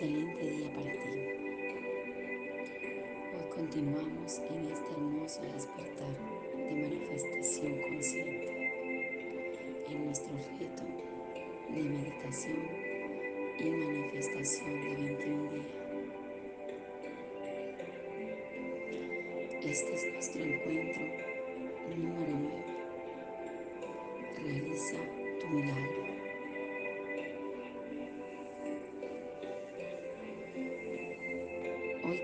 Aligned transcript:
excelente 0.00 0.48
día 0.48 0.70
para 0.74 0.92
ti. 0.92 1.10
Hoy 3.34 3.46
continuamos 3.52 4.38
en 4.38 4.70
este 4.70 4.90
hermoso 4.92 5.42
despertar 5.42 6.14
de 6.56 6.72
manifestación 6.72 7.80
consciente 7.82 8.48
en 9.88 10.04
nuestro 10.04 10.36
reto 10.60 10.84
de 11.74 11.82
meditación 11.82 12.58
y 13.58 13.64
manifestación 13.64 14.80
de 14.82 14.94
21 14.94 15.52
días. 15.52 15.66
Este 19.64 19.94
es 19.94 20.12
nuestro 20.12 20.44
encuentro 20.44 21.04
número 21.96 22.34
9. 22.38 22.64
Realiza 24.44 24.98
tu 25.40 25.48
milagro. 25.48 26.07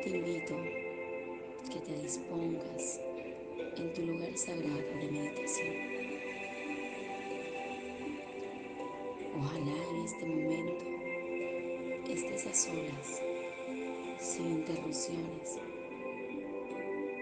Te 0.03 0.11
invito 0.11 0.55
que 1.73 1.79
te 1.81 2.03
dispongas 2.03 3.01
en 3.77 3.93
tu 3.95 4.03
lugar 4.03 4.37
sagrado 4.37 4.77
de 4.77 5.11
meditación. 5.11 5.75
Ojalá 9.37 9.77
en 9.91 10.05
este 10.05 10.27
momento 10.27 10.95
estés 12.15 12.47
a 12.47 12.55
solas, 12.55 13.23
sin 14.21 14.47
interrupciones, 14.59 15.59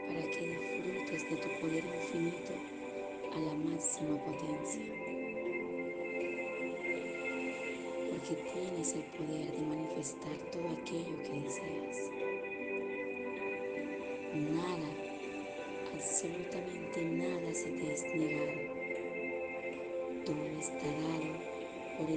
para 0.07 0.23
que 0.31 0.47
disfrutes 0.47 1.31
de 1.31 1.37
tu 1.37 1.61
poder 1.61 1.85
infinito 1.85 2.53
a 3.33 3.39
la 3.39 3.55
máxima 3.55 4.17
potencia. 4.23 4.83
Porque 8.11 8.35
tienes 8.53 8.95
el 8.95 9.03
poder 9.17 9.51
de 9.51 9.63
manifestar 9.67 10.37
todo 10.51 10.69
aquello 10.69 11.12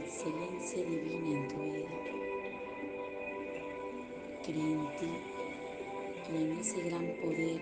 excelencia 0.05 0.83
divina 0.83 1.39
en 1.39 1.47
tu 1.47 1.55
vida. 1.63 1.89
Cree 4.43 4.73
en 4.73 4.87
ti 4.97 5.09
y 6.31 6.43
en 6.43 6.51
ese 6.59 6.81
gran 6.83 7.07
poder 7.23 7.59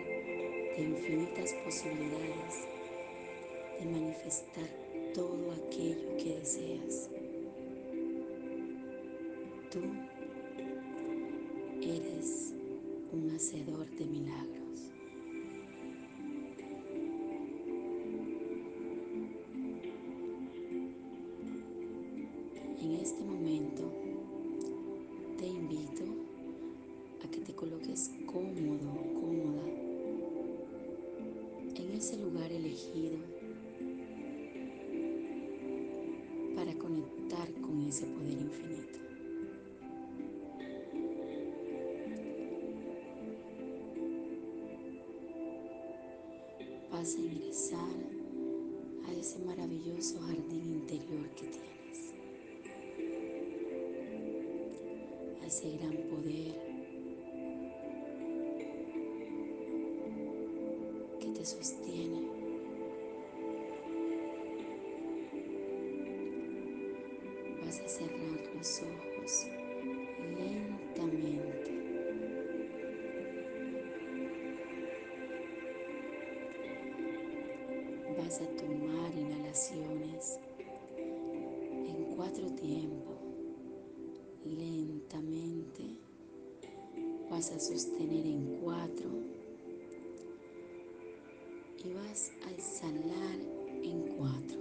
de 0.75 0.81
infinitas 0.81 1.53
posibilidades 1.63 2.67
de 3.79 3.85
manifestar 3.85 4.67
todo 5.13 5.51
aquello 5.51 6.17
que 6.17 6.39
deseas. 6.39 7.09
Tú 9.71 9.79
eres 11.81 12.53
un 13.13 13.31
hacedor 13.35 13.87
de 13.91 14.05
milagros. 14.05 14.62
En 22.83 22.95
este 22.95 23.23
momento 23.23 23.83
te 25.37 25.47
invito 25.47 26.03
a 27.23 27.31
que 27.31 27.39
te 27.39 27.53
coloques 27.53 28.11
cómodo 28.25 28.91
cómoda 29.21 29.63
en 31.75 31.91
ese 31.93 32.17
lugar 32.17 32.51
elegido 32.51 33.19
para 36.57 36.73
conectar 36.73 37.49
con 37.61 37.87
ese 37.87 38.05
poder 38.05 38.33
infinito. 38.33 38.99
vas 46.91 47.15
a 47.15 47.19
ingresar 47.19 47.95
a 49.07 49.11
ese 49.13 49.39
maravilloso 49.39 50.19
jardín 50.21 50.81
interior 50.81 51.27
que 51.31 51.47
tienes, 51.47 51.72
ese 55.53 55.77
gran 55.77 55.95
poder 56.09 56.55
que 61.19 61.27
te 61.27 61.45
sostiene. 61.45 62.21
Vas 67.63 67.79
a 67.79 67.87
cerrar 67.87 68.55
los 68.55 68.81
ojos 68.81 69.47
lentamente. 70.39 71.71
vas 78.17 78.41
a 78.41 78.45
tomar 78.55 79.11
inhalaciones 79.15 80.39
sostener 87.63 88.25
en 88.25 88.57
cuatro 88.61 89.09
y 91.81 91.93
vas 91.93 92.33
a 92.45 92.51
exhalar 92.51 93.39
en 93.81 94.01
cuatro. 94.17 94.59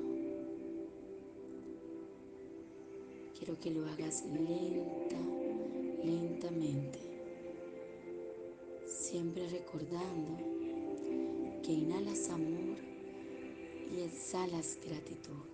Quiero 3.37 3.59
que 3.59 3.73
lo 3.73 3.85
hagas 3.87 4.25
lenta, 4.27 5.17
lentamente, 6.05 7.01
siempre 8.87 9.49
recordando 9.49 10.39
que 11.65 11.73
inhalas 11.73 12.31
amor 12.31 12.77
y 13.91 14.03
exhalas 14.03 14.79
gratitud. 14.87 15.52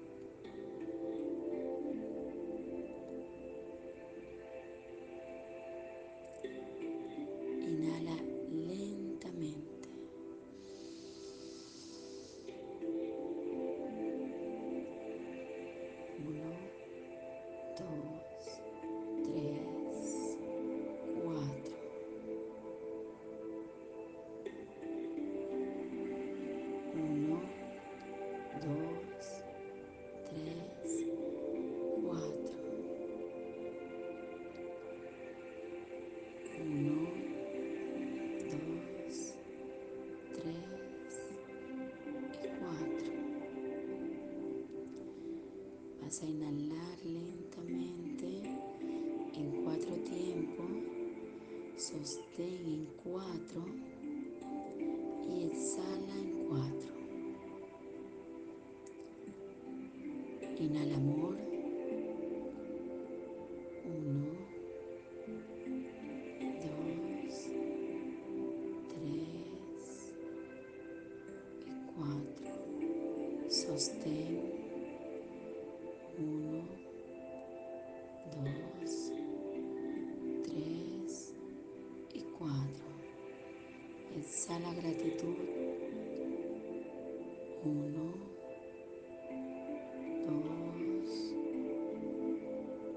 Sostén 51.89 52.67
en 52.67 52.87
cuatro 53.03 53.65
y 55.27 55.45
exhala 55.47 56.19
en 56.19 56.47
cuatro. 56.47 56.93
Inhala 60.59 60.97
amor. 60.97 61.38
Uno, 87.69 88.15
dos, 90.25 91.11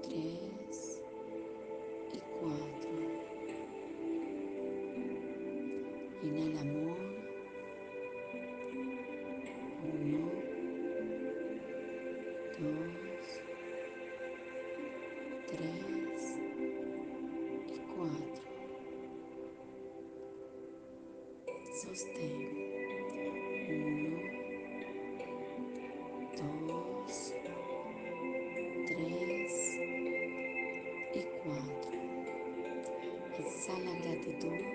tres 0.00 1.02
y 2.14 2.20
cuatro. 2.40 2.94
Inhala 6.22 6.60
amor. 6.62 7.00
Uno, 9.92 10.24
dos, 12.58 13.26
tres 15.48 16.22
y 17.68 17.78
cuatro. 17.94 18.42
Sostén. 21.82 22.41
Gratitud. 34.24 34.71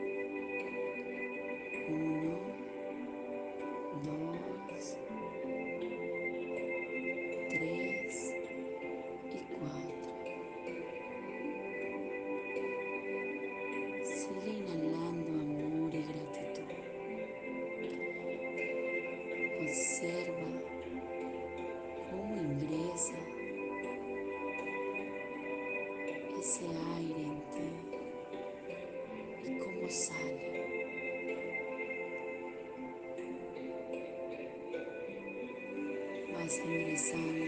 Vas 36.47 36.59
ingresando 36.59 37.45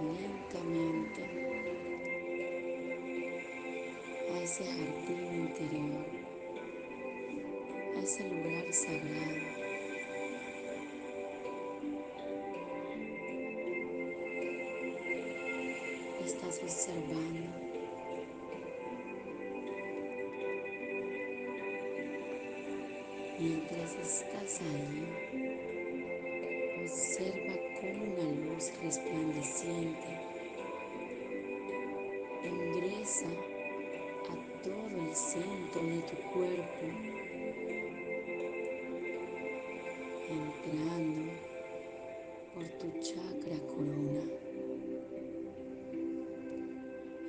lentamente 0.00 1.22
a 4.32 4.42
ese 4.42 4.64
jardín 4.64 5.46
interior, 5.46 6.06
a 7.94 8.02
ese 8.02 8.22
lugar 8.30 8.72
sagrado. 8.72 9.61
Resplandeciente 28.82 30.32
ingresa 32.44 33.28
a 34.28 34.62
todo 34.62 35.08
el 35.08 35.14
centro 35.14 35.82
de 35.82 36.00
tu 36.02 36.16
cuerpo, 36.32 36.86
entrando 40.28 41.32
por 42.54 42.64
tu 42.64 43.00
chakra 43.00 43.58
corona, 43.68 44.22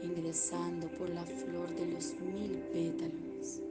ingresando 0.01 0.87
por 0.89 1.09
la 1.09 1.23
flor 1.23 1.69
de 1.75 1.85
los 1.87 2.15
mil 2.19 2.57
pétalos. 2.73 3.61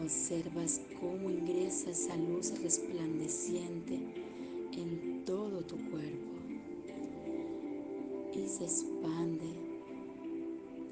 Observas 0.00 0.80
cómo 1.00 1.30
ingresa 1.30 1.90
esa 1.90 2.16
luz 2.16 2.60
resplandeciente 2.62 4.33
en 4.76 5.24
todo 5.24 5.62
tu 5.62 5.76
cuerpo 5.90 6.34
y 8.34 8.48
se 8.48 8.64
expande 8.64 9.46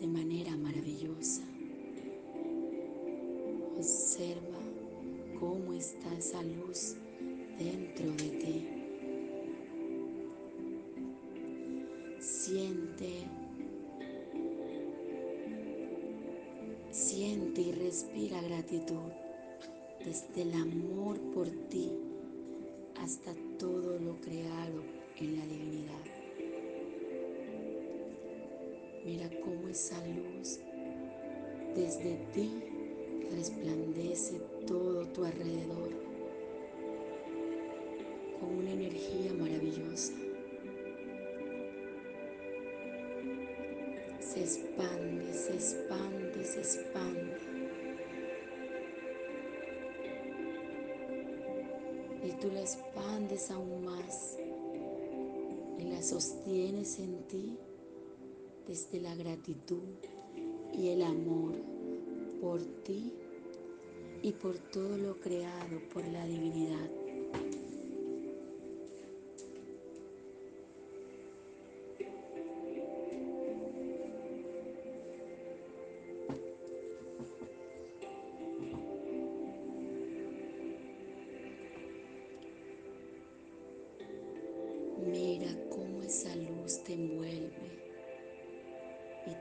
de 0.00 0.06
manera 0.06 0.56
maravillosa. 0.56 1.42
Observa 3.76 4.60
cómo 5.40 5.72
está 5.72 6.14
esa 6.16 6.42
luz 6.42 6.96
dentro 7.58 8.06
de 8.12 8.30
ti. 8.38 8.68
Siente, 12.20 13.26
siente 16.90 17.60
y 17.60 17.72
respira 17.72 18.40
gratitud 18.42 19.10
desde 20.04 20.42
el 20.42 20.54
amor 20.54 21.18
por 21.34 21.48
ti 21.68 21.90
hasta 23.02 23.34
todo 23.58 23.98
lo 23.98 24.16
creado 24.20 24.84
en 25.16 25.36
la 25.36 25.44
divinidad. 25.46 26.04
Mira 29.04 29.28
cómo 29.40 29.68
esa 29.68 29.98
luz 30.06 30.60
desde 31.74 32.14
ti 32.32 32.62
resplandece 33.32 34.38
todo 34.66 35.04
tu 35.08 35.24
alrededor 35.24 35.90
con 38.38 38.56
una 38.58 38.70
energía 38.70 39.32
maravillosa. 39.34 40.12
Se 44.20 44.40
expande, 44.40 45.34
se 45.34 45.54
expande, 45.54 46.44
se 46.44 46.60
expande. 46.60 47.41
Y 52.22 52.30
tú 52.40 52.50
la 52.52 52.60
expandes 52.60 53.50
aún 53.50 53.84
más 53.84 54.38
y 55.78 55.84
la 55.84 56.02
sostienes 56.02 56.98
en 56.98 57.26
ti 57.26 57.58
desde 58.66 59.00
la 59.00 59.14
gratitud 59.14 59.88
y 60.72 60.88
el 60.88 61.02
amor 61.02 61.54
por 62.40 62.62
ti 62.84 63.12
y 64.22 64.32
por 64.32 64.58
todo 64.58 64.96
lo 64.96 65.18
creado 65.18 65.80
por 65.92 66.06
la 66.06 66.24
divinidad. 66.26 67.01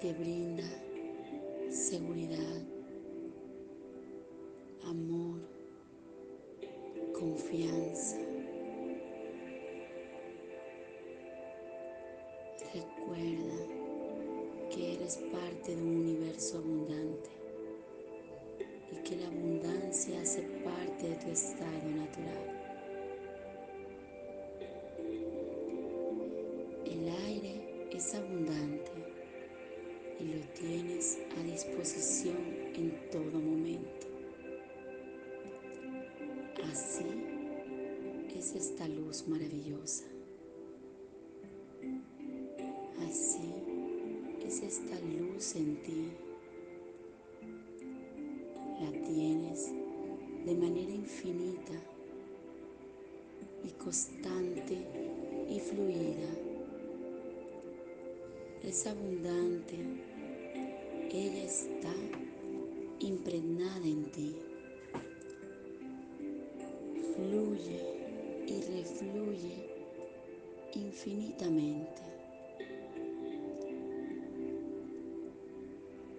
Te 0.01 0.13
brinda 0.13 0.63
seguridad, 1.69 2.61
amor, 4.85 5.39
confianza. 7.13 8.17
Recuerda 12.73 13.67
que 14.71 14.95
eres 14.95 15.17
parte 15.31 15.75
de 15.75 15.81
un 15.83 15.97
universo 15.97 16.57
abundante 16.57 17.29
y 18.91 18.95
que 19.03 19.17
la 19.17 19.27
abundancia 19.27 20.19
hace 20.19 20.41
parte 20.63 21.09
de 21.09 21.15
tu 21.17 21.29
estado 21.29 21.89
natural. 21.95 22.60
De 50.45 50.55
manera 50.55 50.91
infinita 50.91 51.73
y 53.63 53.69
constante 53.71 54.77
y 55.49 55.59
fluida. 55.59 56.29
Es 58.63 58.87
abundante. 58.87 59.75
Ella 61.11 61.43
está 61.43 61.93
impregnada 62.99 63.85
en 63.85 64.11
ti. 64.11 64.35
Fluye 67.15 68.45
y 68.47 68.61
refluye 68.61 69.69
infinitamente. 70.73 72.01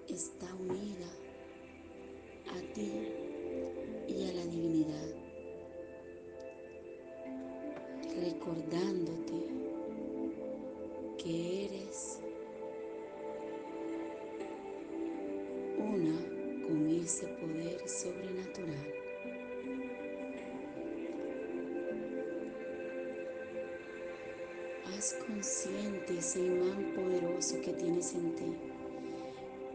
Está 0.08 0.54
unida 0.54 0.91
que 11.22 11.66
eres 11.66 12.18
una 15.78 16.66
con 16.66 16.88
ese 16.88 17.26
poder 17.28 17.88
sobrenatural. 17.88 18.94
Haz 24.86 25.14
consciente 25.26 26.18
ese 26.18 26.40
imán 26.40 26.92
poderoso 26.94 27.60
que 27.60 27.72
tienes 27.72 28.14
en 28.14 28.34
ti 28.34 28.56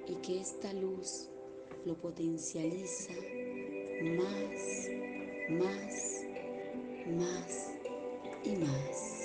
y 0.08 0.16
que 0.16 0.42
esta 0.42 0.74
luz 0.74 1.30
lo 1.86 1.96
potencializa 1.96 3.14
más, 4.18 4.90
más, 5.50 6.24
más 7.18 7.72
y 8.44 8.56
más, 8.56 9.17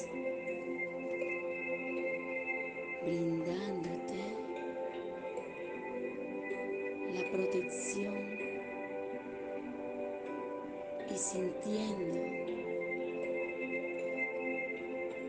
y 7.55 7.69
sintiendo 11.19 12.19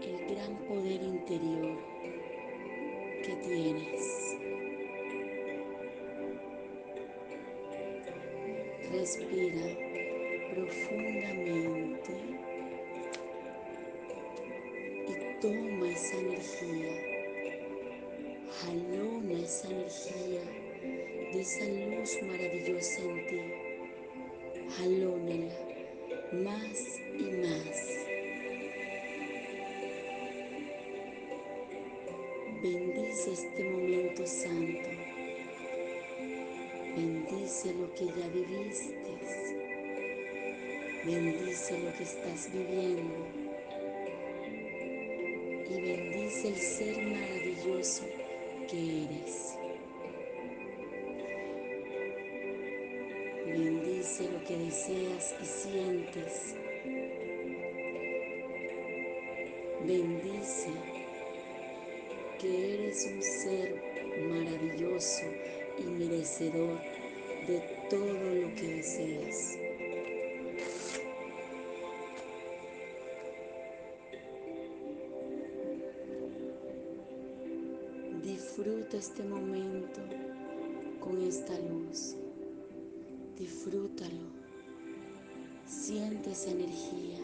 el 0.01 0.17
gran 0.29 0.55
poder 0.69 1.03
interior 1.03 1.77
que 3.23 3.35
tienes. 3.45 4.37
Respira 8.89 9.67
profundamente 10.53 12.13
y 15.09 15.41
toma 15.41 15.91
esa 15.91 16.17
energía. 16.19 16.93
Jalona 18.61 19.39
esa 19.41 19.67
energía 19.69 20.62
de 21.33 21.41
esa 21.41 21.65
luz 21.65 22.21
maravillosa 22.21 23.01
en 23.01 23.27
ti. 23.27 23.41
Jalónala 24.77 25.51
más 26.31 26.99
y 27.17 27.23
más. 27.41 28.03
Bendice 32.61 33.33
este 33.33 33.63
momento 33.63 34.27
santo. 34.27 34.89
Bendice 36.95 37.73
lo 37.73 37.91
que 37.95 38.05
ya 38.05 38.27
viviste. 38.27 38.93
Bendice 41.03 41.79
lo 41.79 41.93
que 41.93 42.03
estás 42.03 42.53
viviendo. 42.53 43.27
Y 45.67 45.81
bendice 45.81 46.49
el 46.49 46.55
ser 46.57 47.01
maravilloso 47.01 48.03
que 48.69 49.05
eres. 49.05 49.52
Que 54.47 54.57
deseas 54.57 55.35
y 55.41 55.45
sientes. 55.45 56.55
Bendice 59.85 60.69
que 62.39 62.73
eres 62.73 63.05
un 63.13 63.21
ser 63.21 63.81
maravilloso 64.29 65.23
y 65.77 65.83
merecedor 65.83 66.79
de 67.47 67.61
todo 67.89 68.13
lo 68.13 68.55
que 68.55 68.67
deseas. 68.75 69.57
Disfruta 78.23 78.97
este 78.97 79.23
momento 79.23 80.01
con 80.99 81.21
esta 81.21 81.57
luz. 81.59 82.15
Disfrútalo. 83.37 84.43
Siente 85.65 86.31
esa 86.31 86.51
energía. 86.51 87.19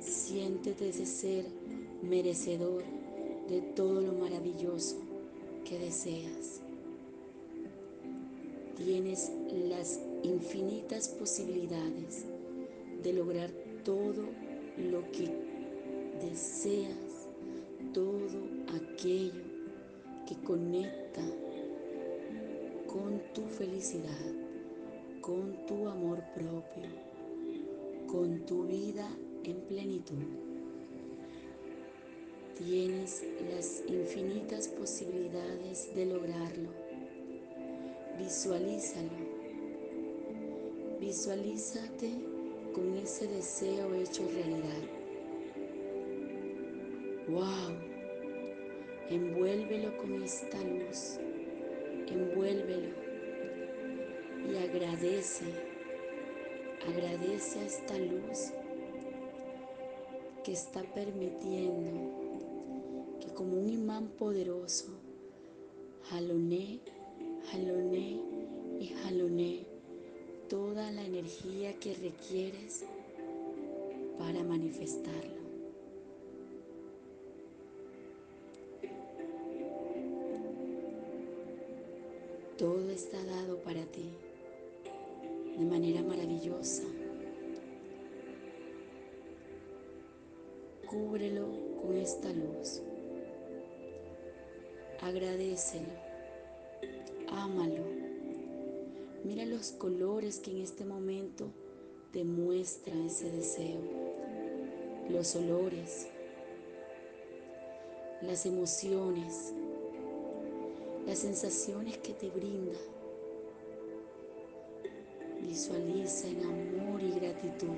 Siéntete 0.00 0.90
ese 0.90 1.06
ser 1.06 1.46
merecedor 2.02 2.82
de 3.48 3.60
todo 3.74 4.02
lo 4.02 4.12
maravilloso 4.12 4.96
que 5.64 5.78
deseas. 5.78 6.60
Tienes 8.76 9.32
las 9.68 10.00
infinitas 10.22 11.08
posibilidades 11.08 12.26
de 13.02 13.12
lograr 13.12 13.50
todo 13.84 14.24
lo 14.76 15.10
que 15.12 15.30
deseas, 16.20 17.28
todo 17.92 18.26
aquello 18.74 19.42
que 20.26 20.34
conecta 20.44 21.22
con 22.94 23.20
tu 23.34 23.42
felicidad, 23.48 24.32
con 25.20 25.66
tu 25.66 25.88
amor 25.88 26.22
propio, 26.32 26.88
con 28.06 28.46
tu 28.46 28.68
vida 28.68 29.08
en 29.42 29.56
plenitud. 29.62 30.22
Tienes 32.56 33.24
las 33.52 33.82
infinitas 33.88 34.68
posibilidades 34.68 35.92
de 35.96 36.06
lograrlo. 36.06 36.70
Visualízalo. 38.16 39.10
Visualízate 41.00 42.12
con 42.72 42.96
ese 42.96 43.26
deseo 43.26 43.92
hecho 43.92 44.22
realidad. 44.32 44.84
¡Wow! 47.26 47.76
Envuélvelo 49.10 49.96
con 49.98 50.22
esta 50.22 50.62
luz. 50.62 51.18
Envuélvelo 52.08 52.94
y 54.50 54.56
agradece. 54.56 55.44
Agradece 56.86 57.60
a 57.60 57.66
esta 57.66 57.98
luz 57.98 58.52
que 60.44 60.52
está 60.52 60.82
permitiendo 60.82 62.24
como 63.34 63.58
un 63.58 63.68
imán 63.68 64.08
poderoso, 64.18 64.92
jaloné, 66.08 66.80
jaloné 67.50 68.20
y 68.78 68.86
jaloné 69.02 69.66
toda 70.48 70.90
la 70.92 71.04
energía 71.04 71.72
que 71.80 71.94
requieres 71.94 72.84
para 74.18 74.44
manifestarlo. 74.44 75.43
Todo 82.58 82.88
está 82.90 83.16
dado 83.24 83.58
para 83.64 83.84
ti 83.86 84.12
de 85.58 85.64
manera 85.64 86.02
maravillosa. 86.02 86.84
Cúbrelo 90.88 91.48
con 91.82 91.96
esta 91.96 92.32
luz. 92.32 92.80
Agradecelo. 95.00 95.92
Ámalo. 97.28 97.82
Mira 99.24 99.44
los 99.46 99.72
colores 99.72 100.38
que 100.38 100.52
en 100.52 100.58
este 100.58 100.84
momento 100.84 101.50
demuestra 102.12 102.94
ese 103.04 103.32
deseo. 103.32 103.80
Los 105.10 105.34
olores. 105.34 106.06
Las 108.22 108.46
emociones. 108.46 109.52
Las 111.06 111.18
sensaciones 111.18 111.98
que 111.98 112.14
te 112.14 112.30
brinda. 112.30 112.78
Visualiza 115.42 116.28
en 116.28 116.42
amor 116.44 117.02
y 117.02 117.10
gratitud. 117.12 117.76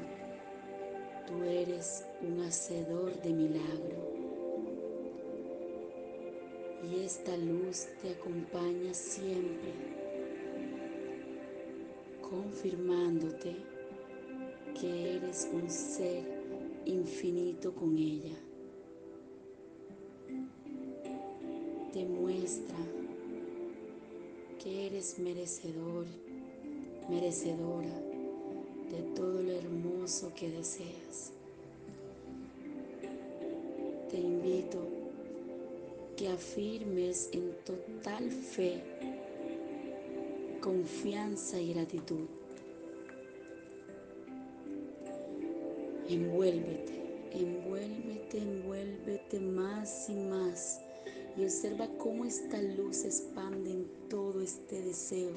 Tú 1.26 1.42
eres 1.42 2.04
un 2.23 2.40
hacedor 2.42 3.21
de 3.23 3.30
milagro 3.30 4.16
y 6.85 7.02
esta 7.02 7.37
luz 7.37 7.87
te 8.00 8.12
acompaña 8.12 8.95
siempre, 8.95 9.73
confirmándote 12.23 13.56
que 14.80 15.16
eres 15.16 15.49
un 15.52 15.68
ser 15.68 16.23
infinito 16.85 17.75
con 17.75 17.99
ella. 17.99 18.37
Te 21.92 22.04
muestra 22.04 22.76
eres 24.66 25.18
merecedor, 25.18 26.06
merecedora 27.08 28.00
de 28.90 29.02
todo 29.14 29.40
lo 29.42 29.52
hermoso 29.52 30.32
que 30.35 30.50
deseas. 30.50 31.32
Te 34.11 34.18
invito 34.18 34.78
que 36.16 36.28
afirmes 36.28 37.28
en 37.32 37.52
total 37.64 38.30
fe, 38.30 38.82
confianza 40.61 41.61
y 41.61 41.73
gratitud. 41.75 42.26
Envuélvete, 46.08 46.94
envuélvete, 47.32 48.38
envuélvete 48.38 49.40
más 49.40 50.08
y 50.08 50.14
más 50.14 50.80
y 51.37 51.44
observa 51.44 51.87
cómo 51.99 52.25
esta 52.25 52.61
luz 52.62 53.04
expande 53.04 53.70
en 53.70 53.87
todo 54.08 54.25
este 54.46 54.80
deseo. 54.80 55.32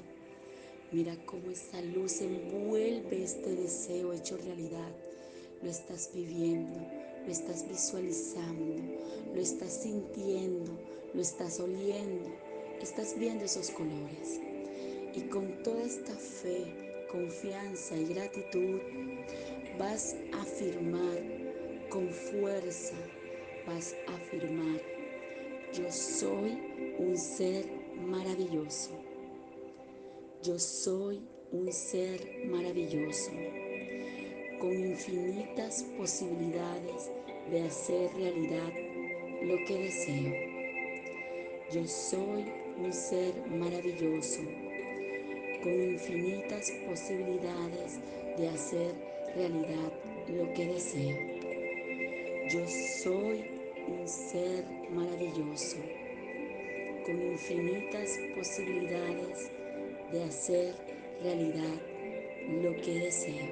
Mira 0.91 1.17
cómo 1.25 1.49
esa 1.49 1.81
luz 1.81 2.21
envuelve 2.21 3.23
este 3.23 3.55
deseo 3.55 4.13
hecho 4.13 4.37
realidad. 4.37 4.91
Lo 5.63 5.69
estás 5.69 6.11
viviendo, 6.13 6.77
lo 7.25 7.31
estás 7.31 7.67
visualizando, 7.67 8.75
lo 9.33 9.41
estás 9.41 9.81
sintiendo, 9.81 10.71
lo 11.15 11.21
estás 11.21 11.59
oliendo, 11.59 12.29
estás 12.81 13.17
viendo 13.17 13.45
esos 13.45 13.71
colores. 13.71 14.39
Y 15.15 15.21
con 15.21 15.63
toda 15.63 15.81
esta 15.81 16.13
fe, 16.13 17.07
confianza 17.11 17.97
y 17.97 18.13
gratitud, 18.13 18.79
vas 19.79 20.15
a 20.33 20.41
afirmar 20.43 21.19
con 21.89 22.07
fuerza, 22.09 22.95
vas 23.65 23.95
a 24.07 24.15
afirmar, 24.15 24.79
yo 25.73 25.91
soy 25.91 26.95
un 26.99 27.17
ser 27.17 27.78
maravilloso. 27.99 28.91
Yo 30.43 30.57
soy 30.57 31.21
un 31.51 31.71
ser 31.71 32.45
maravilloso 32.47 33.31
con 34.59 34.71
infinitas 34.71 35.83
posibilidades 35.97 37.11
de 37.51 37.63
hacer 37.63 38.11
realidad 38.15 38.71
lo 39.41 39.57
que 39.65 39.77
deseo. 39.77 40.33
Yo 41.73 41.85
soy 41.87 42.45
un 42.77 42.93
ser 42.93 43.33
maravilloso 43.47 44.41
con 45.63 45.73
infinitas 45.73 46.71
posibilidades 46.87 47.99
de 48.37 48.49
hacer 48.49 48.93
realidad 49.35 49.91
lo 50.27 50.53
que 50.53 50.65
deseo. 50.67 51.17
Yo 52.49 52.65
soy 53.03 53.45
un 53.87 54.07
ser 54.07 54.65
maravilloso 54.91 55.77
con 57.09 57.23
infinitas 57.23 58.19
posibilidades 58.35 59.49
de 60.11 60.23
hacer 60.25 60.75
realidad 61.23 61.73
lo 62.61 62.75
que 62.75 62.99
deseo. 62.99 63.47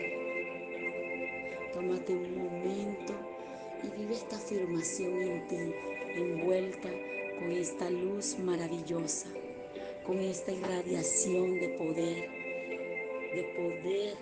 Tómate 1.73 2.13
un 2.13 2.37
momento 2.37 3.13
y 3.83 3.99
vive 3.99 4.13
esta 4.13 4.35
afirmación 4.35 5.21
en 5.21 5.47
ti, 5.47 5.57
envuelta 6.15 6.89
con 7.39 7.51
esta 7.51 7.89
luz 7.89 8.37
maravillosa, 8.37 9.27
con 10.05 10.19
esta 10.19 10.51
irradiación 10.51 11.59
de 11.59 11.69
poder, 11.69 12.29
de 13.33 13.43
poder 13.55 14.13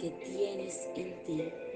que 0.00 0.10
tienes 0.24 0.88
en 0.96 1.22
ti. 1.24 1.69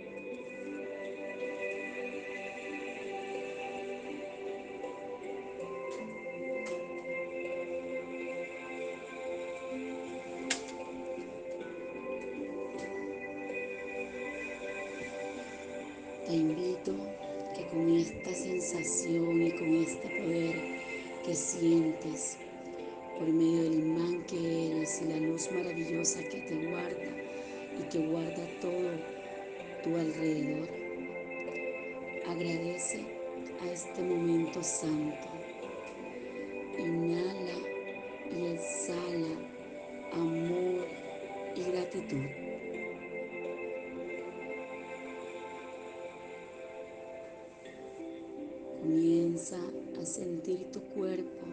Comienza 49.34 49.58
a 50.00 50.06
sentir 50.06 50.70
tu 50.70 50.80
cuerpo. 50.80 51.44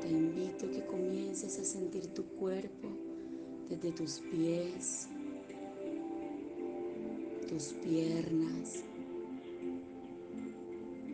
Te 0.00 0.08
invito 0.08 0.64
a 0.64 0.70
que 0.70 0.82
comiences 0.86 1.58
a 1.58 1.64
sentir 1.64 2.06
tu 2.14 2.24
cuerpo 2.24 2.88
desde 3.68 3.92
tus 3.92 4.20
pies, 4.20 5.08
tus 7.46 7.74
piernas, 7.84 8.82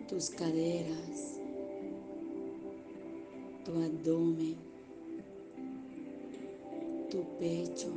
tus 0.08 0.30
caderas, 0.30 1.40
tu 3.64 3.72
abdomen, 3.72 4.54
tu 7.10 7.24
pecho, 7.40 7.90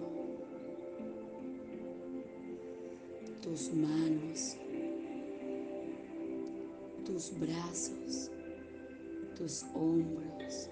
tus 3.43 3.71
manos 3.75 4.57
tus 7.09 7.31
brazos, 7.39 8.29
tus 9.35 9.63
hombros, 9.73 10.69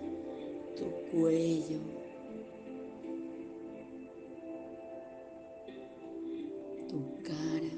tu 0.75 0.85
cuello, 1.09 1.79
tu 6.87 7.01
cara, 7.23 7.73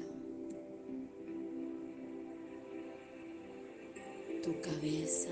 tu 4.42 4.60
cabeza. 4.60 5.30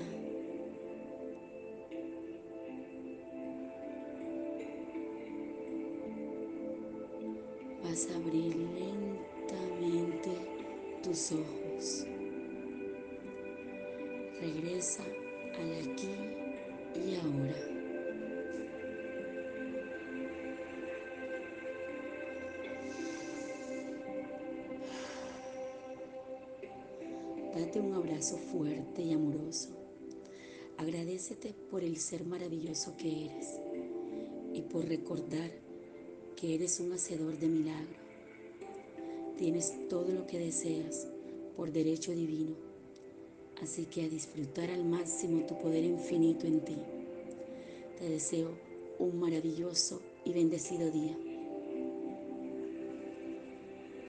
Vas 7.83 8.07
a 8.09 8.15
abrir 8.15 8.55
lentamente 8.55 10.31
tus 11.03 11.31
ojos. 11.33 11.58
Al 14.79 15.91
aquí 15.91 16.07
y 16.95 17.15
ahora. 17.15 17.53
Date 27.53 27.81
un 27.81 27.93
abrazo 27.93 28.37
fuerte 28.37 29.01
y 29.01 29.11
amoroso. 29.11 29.71
Agradecete 30.77 31.53
por 31.69 31.83
el 31.83 31.97
ser 31.97 32.23
maravilloso 32.23 32.95
que 32.95 33.25
eres 33.25 33.59
y 34.53 34.61
por 34.61 34.87
recordar 34.87 35.51
que 36.37 36.55
eres 36.55 36.79
un 36.79 36.93
hacedor 36.93 37.37
de 37.37 37.47
milagro. 37.49 37.99
Tienes 39.37 39.89
todo 39.89 40.13
lo 40.13 40.25
que 40.25 40.39
deseas 40.39 41.05
por 41.57 41.69
derecho 41.73 42.13
divino 42.13 42.68
Así 43.61 43.85
que 43.85 44.03
a 44.03 44.09
disfrutar 44.09 44.71
al 44.71 44.85
máximo 44.85 45.45
tu 45.45 45.57
poder 45.57 45.83
infinito 45.83 46.47
en 46.47 46.63
ti. 46.63 46.77
Te 47.97 48.09
deseo 48.09 48.57
un 48.99 49.19
maravilloso 49.19 50.01
y 50.25 50.33
bendecido 50.33 50.89
día. 50.91 51.28